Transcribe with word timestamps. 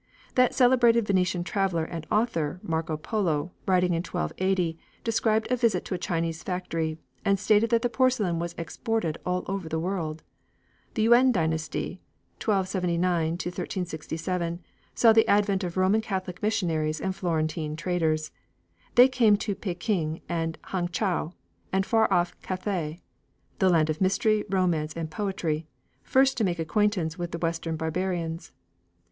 That 0.33 0.55
celebrated 0.55 1.05
Venetian 1.05 1.43
traveller 1.43 1.85
and 1.85 2.07
author, 2.11 2.59
Marco 2.63 2.97
Polo, 2.97 3.51
writing 3.67 3.93
in 3.93 4.01
1280, 4.01 4.75
described 5.03 5.45
a 5.51 5.55
visit 5.55 5.85
to 5.85 5.93
a 5.93 5.99
Chinese 5.99 6.41
factory, 6.41 6.97
and 7.23 7.39
stated 7.39 7.69
that 7.69 7.83
the 7.83 7.87
porcelain 7.87 8.39
was 8.39 8.55
exported 8.57 9.19
all 9.27 9.43
over 9.45 9.69
the 9.69 9.79
world. 9.79 10.23
The 10.95 11.03
Yuen 11.03 11.31
dynasty 11.31 12.01
(1279 12.43 13.33
1367) 13.33 14.63
saw 14.95 15.13
the 15.13 15.27
advent 15.27 15.63
of 15.63 15.77
Roman 15.77 16.01
Catholic 16.01 16.41
missionaries 16.41 16.99
and 16.99 17.15
Florentine 17.15 17.75
traders. 17.75 18.31
They 18.95 19.07
came 19.07 19.37
to 19.37 19.53
Pekin 19.53 20.19
and 20.27 20.57
Hang 20.63 20.87
chow; 20.89 21.33
and 21.71 21.85
far 21.85 22.11
off 22.11 22.33
Cathay, 22.41 23.01
the 23.59 23.69
land 23.69 23.91
of 23.91 24.01
mystery, 24.01 24.43
romance, 24.49 24.93
and 24.97 25.11
poetry, 25.11 25.67
first 26.01 26.43
made 26.43 26.59
acquaintance 26.59 27.19
with 27.19 27.29
the 27.31 27.37
Western 27.37 27.75
barbarians. 27.75 28.51